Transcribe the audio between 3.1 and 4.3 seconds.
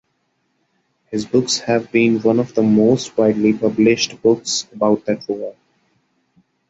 widely published